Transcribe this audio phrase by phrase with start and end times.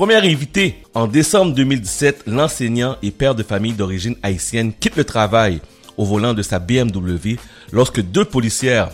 [0.00, 0.76] premier invité.
[0.94, 5.60] En décembre 2017, l'enseignant et père de famille d'origine haïtienne quitte le travail
[5.98, 7.36] au volant de sa BMW
[7.70, 8.92] lorsque deux policières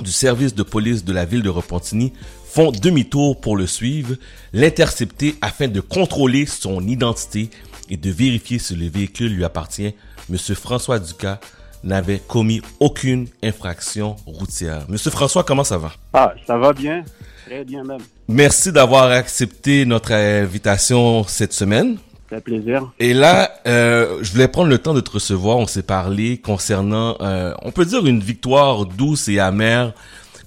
[0.00, 2.12] du service de police de la ville de Repentigny
[2.46, 4.14] font demi-tour pour le suivre,
[4.52, 7.50] l'intercepter afin de contrôler son identité
[7.90, 9.92] et de vérifier si le véhicule lui appartient.
[10.28, 11.40] Monsieur François Ducas
[11.84, 14.86] n'avait commis aucune infraction routière.
[14.88, 15.92] Monsieur François, comment ça va?
[16.12, 17.04] Ah, ça va bien.
[17.46, 18.00] Très bien même.
[18.26, 21.98] Merci d'avoir accepté notre invitation cette semaine.
[22.32, 22.90] Un plaisir.
[22.98, 25.58] Et là, euh, je voulais prendre le temps de te recevoir.
[25.58, 29.92] On s'est parlé concernant, euh, on peut dire une victoire douce et amère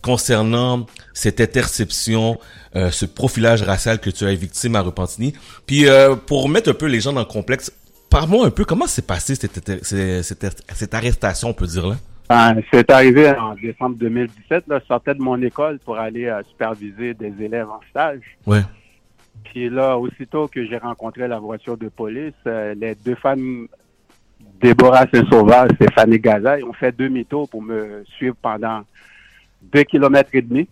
[0.01, 2.39] concernant cette interception,
[2.75, 5.33] euh, ce profilage racial que tu as victime à Repentigny.
[5.65, 7.71] Puis euh, pour mettre un peu les gens dans le complexe,
[8.09, 11.95] parle-moi un peu comment s'est passée cette, cette, cette, arrestation, on peut dire là?
[12.29, 14.67] Ben, c'est arrivé en décembre 2017.
[14.67, 18.19] Là, je sortais de mon école pour aller euh, superviser des élèves en stage.
[18.45, 18.61] Ouais.
[19.45, 23.67] Puis là, aussitôt que j'ai rencontré la voiture de police, euh, les deux femmes,
[24.59, 28.81] Déborah Saint-Sauveur et Stéphanie Gaza, ont fait demi-tour pour me suivre pendant
[29.61, 30.67] deux kilomètres et demi.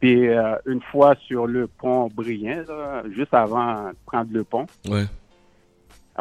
[0.00, 2.64] Puis euh, une fois sur le pont Brien,
[3.14, 5.04] juste avant de prendre le pont, ouais.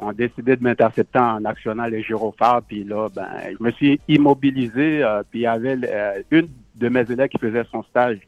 [0.01, 2.61] On a décidé de m'intercepter en actionnant les gyrophares.
[2.63, 5.03] Puis là, ben, je me suis immobilisé.
[5.03, 8.19] Euh, puis il y avait euh, une de mes élèves qui faisait son stage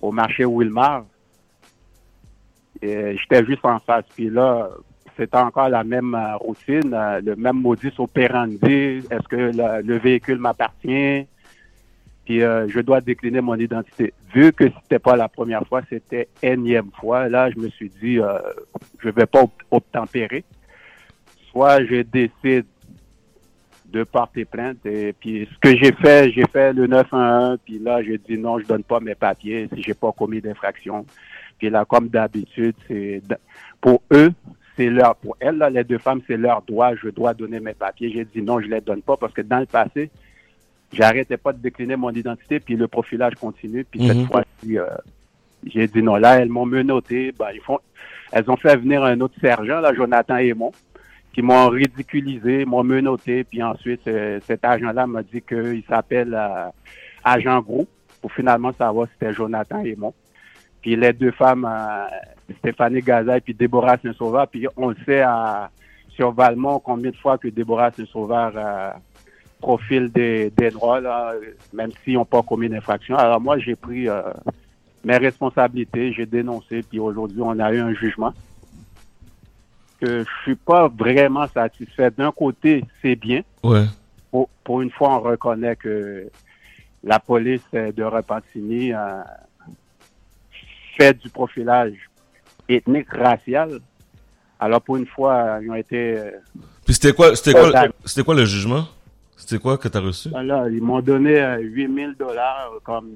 [0.00, 1.04] au marché Wilmar.
[2.82, 4.04] Et j'étais juste en face.
[4.14, 4.70] Puis là,
[5.16, 9.02] c'était encore la même routine, le même modus operandi.
[9.10, 11.26] Est-ce que le, le véhicule m'appartient?
[12.26, 14.12] puis euh, je dois décliner mon identité.
[14.34, 17.28] Vu que c'était pas la première fois, c'était énième fois.
[17.28, 18.38] Là, je me suis dit, euh,
[18.98, 20.44] je vais pas obtempérer.
[21.56, 22.66] Soit je décide
[23.86, 24.84] de porter plainte.
[24.84, 27.58] Et puis ce que j'ai fait, j'ai fait le 911.
[27.64, 31.06] Puis là, j'ai dit non, je donne pas mes papiers si j'ai pas commis d'infraction.
[31.58, 33.22] Puis là, comme d'habitude, c'est
[33.80, 34.32] pour eux,
[34.76, 36.94] c'est leur, pour elles, là, les deux femmes, c'est leur droit.
[36.94, 38.10] Je dois donner mes papiers.
[38.12, 40.10] J'ai dit non, je les donne pas parce que dans le passé,
[40.92, 43.84] j'arrêtais pas de décliner mon identité, puis le profilage continue.
[43.90, 44.26] Puis cette Mhm.
[44.26, 44.84] fois-ci, euh,
[45.64, 46.16] j'ai dit non.
[46.16, 47.32] Là, elles m'ont menotté.
[47.38, 47.78] Ben, ils font,
[48.30, 50.72] elles ont fait venir un autre sergent, là, Jonathan Aymon,
[51.36, 53.44] qui m'ont ridiculisé, m'ont menotté.
[53.44, 56.70] Puis ensuite, euh, cet agent-là m'a dit qu'il s'appelle euh,
[57.22, 57.86] Agent Gros,
[58.22, 60.14] pour finalement savoir si c'était Jonathan Aymon.
[60.80, 62.06] Puis les deux femmes, euh,
[62.60, 64.48] Stéphanie Gaza et puis Déborah Saint-Sauveur.
[64.48, 65.70] Puis on sait à,
[66.08, 68.92] sur Valmont combien de fois que Déborah Saint-Sauveur euh,
[69.60, 71.34] profile des, droits, là,
[71.74, 73.14] même s'ils n'ont pas commis d'infraction.
[73.14, 74.22] Alors moi, j'ai pris euh,
[75.04, 78.32] mes responsabilités, j'ai dénoncé, puis aujourd'hui, on a eu un jugement
[80.00, 82.10] que je suis pas vraiment satisfait.
[82.16, 83.42] D'un côté, c'est bien.
[83.62, 83.84] Ouais.
[84.30, 86.28] Pour, pour une fois, on reconnaît que
[87.04, 89.22] la police de Repentigny euh,
[90.96, 91.94] fait du profilage
[92.68, 93.80] ethnique, racial.
[94.58, 96.18] Alors pour une fois, ils ont été...
[96.18, 96.30] euh,
[96.84, 97.70] Puis c'était quoi, c'était quoi,
[98.04, 98.86] c'était quoi le jugement?
[99.36, 100.30] C'était quoi que t'as reçu?
[100.30, 103.10] Là, ils m'ont donné euh, 8000 dollars comme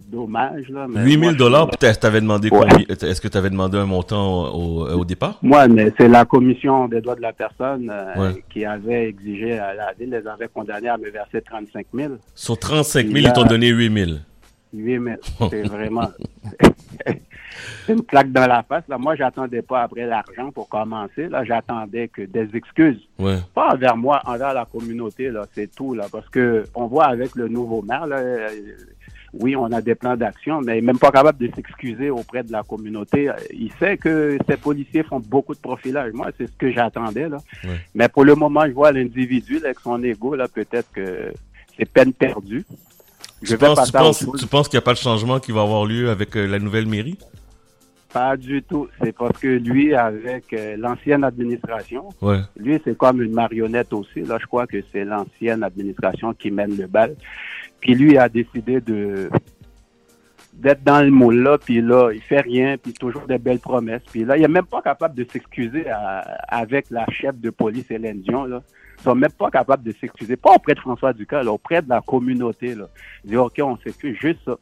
[0.00, 0.68] dommage.
[0.68, 2.60] Là, mais 8000 moi, je- dollars, puis t'as- t'avais demandé Ouais.
[2.60, 2.78] combien?
[2.88, 5.38] Est-ce que t'avais demandé un montant au, au, au départ?
[5.42, 8.44] Moi, mais c'est la commission des droits de la personne euh, Ouais.
[8.50, 12.14] qui avait exigé à la ville, les avait condamnés à me verser 35 000.
[12.34, 14.20] Sur 35 000, Là- ils t'ont donné 8000.
[14.72, 15.16] 8 000.
[15.50, 16.08] C'est vraiment...
[17.86, 18.84] c'est une claque dans la face.
[18.88, 18.98] Là.
[18.98, 21.28] Moi, j'attendais pas après l'argent pour commencer.
[21.28, 23.00] Là, j'attendais que des excuses.
[23.18, 23.36] Ouais.
[23.54, 26.06] Pas envers moi, envers la communauté, là, c'est tout, là.
[26.10, 28.48] Parce que on voit avec le nouveau maire, là, euh,
[29.40, 32.62] oui, on a des plans d'action, mais même pas capable de s'excuser auprès de la
[32.62, 33.30] communauté.
[33.52, 36.12] Il sait que ces policiers font beaucoup de profilage.
[36.12, 37.38] Moi, c'est ce que j'attendais, là.
[37.94, 41.32] Mais pour le moment, je vois l'individu, avec son ego, là, peut-être que
[41.76, 42.64] c'est peine perdue.
[43.42, 46.08] Je penses, penses, tu penses qu'il n'y a pas de changement qui va avoir lieu
[46.08, 47.18] avec euh, la nouvelle mairie?
[48.14, 48.88] Pas du tout.
[49.02, 52.38] C'est parce que lui, avec euh, l'ancienne administration, Ouais.
[52.56, 54.20] lui, c'est comme une marionnette aussi.
[54.22, 57.16] Là, je crois que c'est l'ancienne administration qui mène le bal.
[57.80, 59.28] Puis lui a décidé de
[60.52, 64.02] d'être dans le moule là, puis là, il fait rien, puis toujours des belles promesses.
[64.12, 65.84] Puis là, il est même pas capable de s'excuser
[66.46, 68.62] avec la chef de police, Hélène Dion, là.
[69.00, 70.36] Ils sont même pas capables de s'excuser.
[70.36, 72.86] Pas auprès de François Ducas, là, auprès de la communauté, là.
[73.24, 74.56] Ils disent, OK, on s'excuse, juste ça.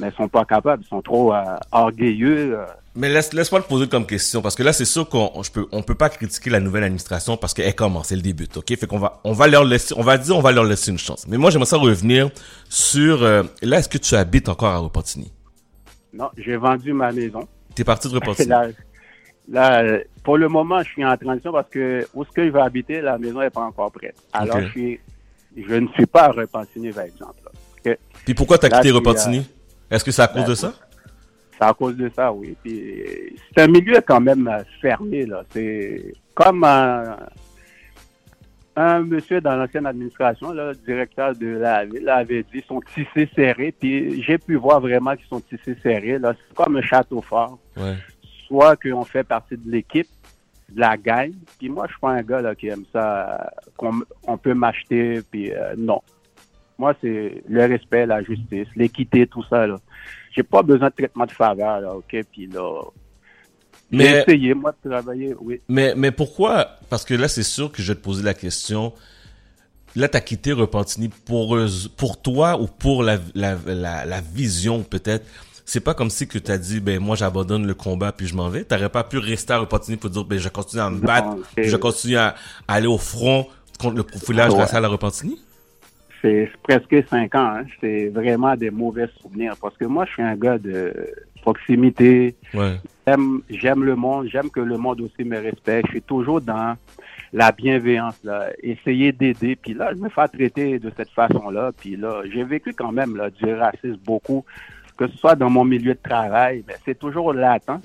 [0.00, 1.42] Mais ils sont pas capables, ils sont trop euh,
[1.72, 2.58] orgueilleux.
[2.58, 2.64] euh.
[2.96, 5.66] Mais laisse, laisse-moi te poser comme question, parce que là, c'est sûr qu'on je peux,
[5.72, 8.76] on peut pas critiquer la nouvelle administration parce qu'elle commence, elle débute, ok?
[8.76, 10.98] Fait qu'on va, on va leur laisser, on va dire, on va leur laisser une
[10.98, 11.26] chance.
[11.28, 12.30] Mais moi, j'aimerais ça revenir
[12.68, 15.32] sur, euh, là, est-ce que tu habites encore à Repentigny?
[16.12, 17.46] Non, j'ai vendu ma maison.
[17.74, 18.48] T'es parti de Repentigny?
[19.48, 22.50] Là, là, pour le moment, je suis en transition parce que où est-ce que je
[22.50, 24.14] vais habiter, la maison n'est pas encore prête.
[24.32, 25.00] Alors, je, suis,
[25.56, 27.34] je ne suis pas à Repentigny, par exemple.
[27.44, 27.94] là.
[28.24, 29.44] Puis pourquoi t'as Là, quitté Repentigny?
[29.90, 30.72] Est-ce que c'est à cause ben, de ça?
[31.56, 32.56] C'est à cause de ça, oui.
[32.64, 34.50] C'est un milieu quand même
[34.80, 35.44] fermé, là.
[35.50, 37.16] C'est comme un,
[38.76, 43.28] un monsieur dans l'ancienne administration, le directeur de la ville, avait dit qu'ils sont tissés
[43.34, 43.72] serrés.
[43.78, 46.18] Puis j'ai pu voir vraiment qu'ils sont tissés serrés.
[46.18, 47.58] Là, c'est comme un château fort.
[47.76, 47.94] Ouais.
[48.46, 50.08] Soit qu'on fait partie de l'équipe,
[50.70, 51.32] de la gang.
[51.58, 55.20] Puis moi, je suis pas un gars là, qui aime ça, qu'on on peut m'acheter.
[55.30, 56.02] Puis euh, non.
[56.78, 59.66] Moi, c'est le respect, la justice, l'équité, tout ça.
[59.66, 59.80] Là.
[60.34, 62.16] J'ai pas besoin de traitement de faveur, là, OK?
[62.32, 62.80] Puis là,
[63.92, 65.60] j'ai Mais, essayé, moi, de travailler, oui.
[65.68, 66.68] mais, mais pourquoi?
[66.90, 68.92] Parce que là, c'est sûr que je vais te poser la question.
[69.94, 71.56] Là, t'as quitté Repentigny pour,
[71.96, 75.24] pour toi ou pour la, la, la, la vision, peut-être?
[75.64, 78.48] C'est pas comme si que t'as dit, ben, moi, j'abandonne le combat puis je m'en
[78.48, 78.64] vais.
[78.64, 81.36] T'aurais pas pu rester à Repentigny pour dire, ben, je continue à me Non, battre,
[81.54, 82.34] c'est- je continue à,
[82.66, 83.46] à aller au front
[83.78, 84.58] contre le profilage Ouais.
[84.58, 85.38] racial à Repentigny?
[86.24, 87.56] C'est presque cinq ans.
[87.56, 87.64] Hein.
[87.82, 90.94] C'est vraiment des mauvais souvenirs parce que moi, je suis un gars de
[91.42, 92.34] proximité.
[92.54, 92.80] Ouais.
[93.50, 94.28] J'aime, le monde.
[94.32, 95.88] J'aime que le monde aussi me respecte.
[95.88, 96.78] Je suis toujours dans
[97.30, 98.48] la bienveillance, là.
[98.62, 99.54] Essayer d'aider.
[99.54, 101.72] Puis là, je me fais traiter de cette façon-là.
[101.78, 104.46] Puis là, j'ai vécu quand même là, du racisme beaucoup,
[104.96, 107.82] que ce soit dans mon milieu de travail, mais c'est toujours latent.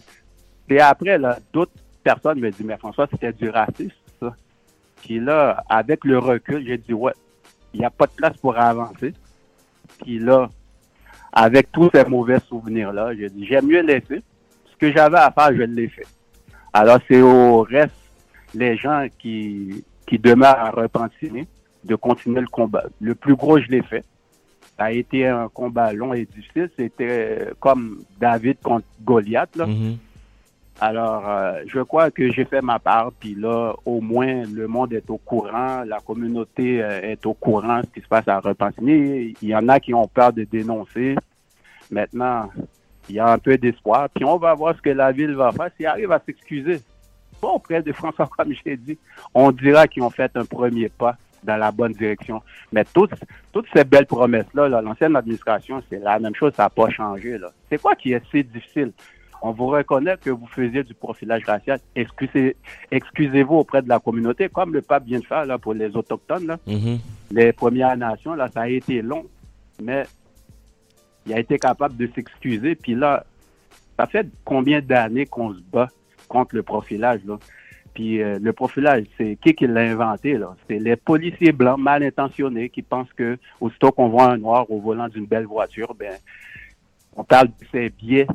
[0.69, 1.73] Et après, là, d'autres
[2.05, 4.33] personnes me disent, mais François, c'était du racisme, ça.
[5.03, 7.11] Puis là, avec le recul, j'ai dit, ouais,
[7.73, 9.13] il n'y a pas de place pour avancer.
[10.01, 10.49] Puis là,
[11.31, 14.21] avec tous ces mauvais souvenirs-là, j'ai dit, j'aime mieux laisser.
[14.71, 16.07] Ce que j'avais à faire, je l'ai fait.
[16.73, 17.93] Alors, c'est au reste,
[18.53, 21.47] les gens qui, qui demeurent à Repentigny,
[21.83, 22.83] de continuer le combat.
[22.99, 24.03] Le plus gros, je l'ai fait.
[24.77, 26.69] Ça a été un combat long et difficile.
[26.77, 29.65] C'était comme David contre Goliath, là.
[29.65, 29.97] Mhm.
[30.81, 34.93] Alors, euh, je crois que j'ai fait ma part, puis là, au moins, le monde
[34.93, 38.39] est au courant, la communauté euh, est au courant de ce qui se passe à
[38.39, 39.35] Repentigny.
[39.41, 41.15] Il y en a qui ont peur de dénoncer.
[41.91, 42.49] Maintenant,
[43.09, 45.51] il y a un peu d'espoir, puis on va voir ce que la ville va
[45.51, 45.69] faire.
[45.75, 46.79] S'il arrive à s'excuser,
[47.41, 48.97] pas auprès de François, comme j'ai dit,
[49.33, 52.41] on dira qu'ils ont fait un premier pas dans la bonne direction.
[52.71, 53.15] Mais toutes,
[53.51, 57.37] toutes ces belles promesses-là, là, l'ancienne administration, c'est la même chose, ça n'a pas changé.
[57.37, 57.49] là.
[57.69, 58.93] C'est quoi qui est si difficile?
[59.41, 61.79] On vous reconnaît que vous faisiez du profilage racial.
[61.95, 62.55] Excusez,
[62.91, 66.45] excusez-vous auprès de la communauté, comme le pape vient de faire là, pour les Autochtones,
[66.47, 66.99] là, Mhm.
[67.31, 68.33] les Premières Nations.
[68.33, 69.25] Là, ça a été long,
[69.81, 70.03] mais
[71.25, 72.75] il a été capable de s'excuser.
[72.75, 73.25] Puis là,
[73.97, 75.87] ça fait combien d'années qu'on se bat
[76.27, 77.21] contre le profilage?
[77.25, 77.37] Là?
[77.93, 80.37] Puis euh, le profilage, c'est qui qui l'a inventé?
[80.37, 80.55] là?
[80.67, 84.79] C'est les policiers blancs mal intentionnés qui pensent que aussitôt qu'on voit un noir au
[84.79, 86.13] volant d'une belle voiture, ben
[87.15, 88.27] on parle de ces biais,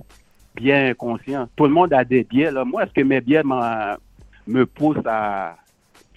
[0.55, 1.49] biais inconscients.
[1.57, 2.51] Tout le monde a des biais.
[2.51, 2.65] Là.
[2.65, 3.43] Moi, est-ce que mes biais
[4.47, 5.57] me poussent à,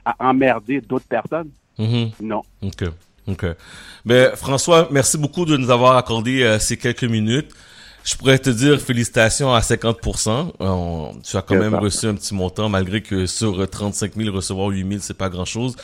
[0.06, 1.50] à emmerder d'autres personnes?
[1.78, 2.12] Mhm.
[2.22, 2.42] Non.
[2.64, 2.84] OK.
[3.28, 3.46] OK.
[4.06, 7.52] Ben, François, merci beaucoup de nous avoir accordé euh, ces quelques minutes.
[8.04, 10.54] Je pourrais te dire félicitations à 50%.
[10.60, 11.80] On- tu as quand même ça.
[11.80, 15.30] reçu un petit montant, malgré que sur euh, 35 000, recevoir 8 000, c'est pas
[15.30, 15.76] grand-chose.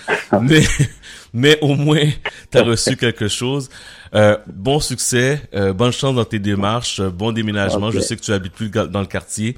[0.41, 0.61] mais,
[1.33, 2.09] mais au moins,
[2.51, 3.69] tu as reçu quelque chose.
[4.15, 7.91] Euh, bon succès, euh, bonne chance dans tes démarches, euh, bon déménagement.
[7.91, 9.57] Je sais que tu habites plus dans le quartier,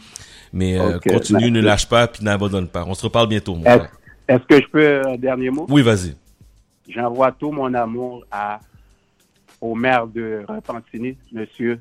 [0.52, 2.84] mais euh, continue, ne lâche pas, puis n'abandonne pas.
[2.88, 3.58] On se reparle bientôt,
[4.28, 5.68] est-ce que je peux un dernier mot?
[5.70, 6.16] Oui, vas-y.
[6.90, 8.60] J'envoie tout mon amour à,
[9.62, 11.80] au maire de Repentigny, monsieur.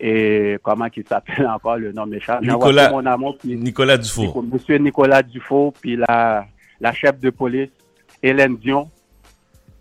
[0.00, 2.38] Et comment il s'appelle encore le nom méchant?
[2.42, 3.36] Nicolas- mon amour.
[3.38, 4.42] Puis, Nicolas Dufour.
[4.42, 6.46] Monsieur Nicolas Dufault, puis la,
[6.80, 7.70] la chef de police,
[8.22, 8.90] Hélène Dion,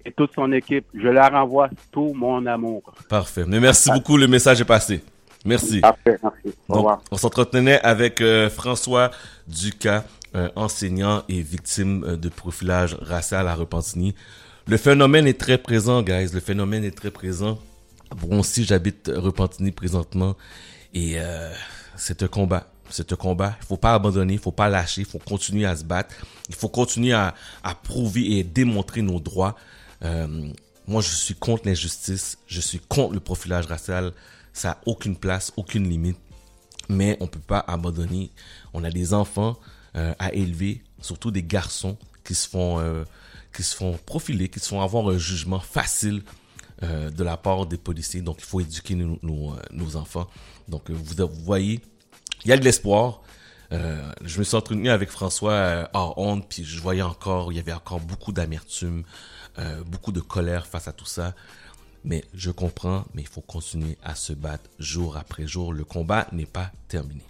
[0.05, 0.86] et toute son équipe.
[0.93, 2.84] Je leur envoie tout mon amour.
[3.10, 3.46] Parfait.
[3.48, 5.03] Mais merci beaucoup, le message est passé.
[5.46, 5.82] Merci.
[5.82, 6.55] Parfait, merci.
[6.70, 7.01] Au Donc, revoir.
[7.12, 9.12] on s'entretenait avec euh, François
[9.48, 10.05] Ducas,
[10.36, 14.15] euh, enseignant et victime euh, de profilage racial à Repentigny.
[14.67, 16.29] Le phénomène est très présent, guys.
[16.34, 17.60] Le phénomène est très présent.
[18.15, 20.36] Bon, aussi, j'habite Repentigny présentement
[20.93, 21.51] et euh,
[21.96, 22.72] c'est un combat.
[22.89, 23.55] C'est un combat.
[23.62, 26.13] Il faut pas abandonner, il faut pas lâcher, il faut continuer à se battre.
[26.50, 27.34] Il faut continuer à,
[27.84, 29.55] prouver et démontrer nos droits.
[30.03, 30.51] Euh,
[30.88, 32.38] moi, je suis contre l'injustice.
[32.46, 34.13] Je suis contre le profilage racial.
[34.51, 36.17] Ça a aucune place, aucune limite
[36.89, 38.29] mais on peut pas abandonner.
[38.74, 39.58] On a des enfants
[39.96, 43.05] euh, à élever, surtout des garçons qui se font
[43.55, 46.24] qui se font profiler, qui se font avoir un jugement facile
[46.84, 48.22] euh, de la part des policiers.
[48.22, 50.28] Donc il faut éduquer nos, nos, euh, nos enfants.
[50.68, 51.82] Donc euh, vous, vous voyez,
[52.46, 53.22] il y a de l'espoir.
[53.72, 57.56] Euh, je me suis entretenu avec François euh, hors honte, puis je voyais encore, il
[57.56, 59.04] y avait encore beaucoup d'amertume,
[59.58, 61.34] euh, beaucoup de colère face à tout ça.
[62.06, 65.74] Mais je comprends, mais il faut continuer à se battre jour après jour.
[65.74, 67.24] Le combat n'est pas terminé.